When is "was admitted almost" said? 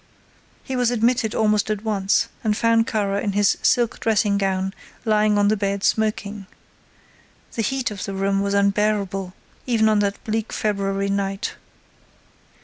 0.75-1.69